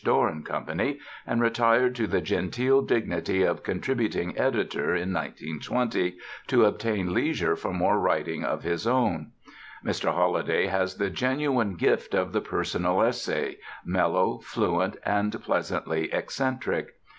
Doran 0.03 0.41
Company, 0.41 0.97
and 1.27 1.43
retired 1.43 1.93
to 1.97 2.07
the 2.07 2.21
genteel 2.21 2.81
dignity 2.81 3.43
of 3.43 3.61
"contributing 3.61 4.35
editor" 4.35 4.95
in 4.95 5.13
1920, 5.13 6.17
to 6.47 6.65
obtain 6.65 7.13
leisure 7.13 7.55
for 7.55 7.71
more 7.71 7.99
writing 7.99 8.43
of 8.43 8.63
his 8.63 8.87
own. 8.87 9.27
Mr. 9.85 10.11
Holliday 10.11 10.65
has 10.65 10.95
the 10.95 11.11
genuine 11.11 11.75
gift 11.75 12.15
of 12.15 12.33
the 12.33 12.41
personal 12.41 13.03
essay, 13.03 13.59
mellow, 13.85 14.39
fluent, 14.39 14.97
and 15.05 15.39
pleasantly 15.43 16.11
eccentric. 16.11 16.95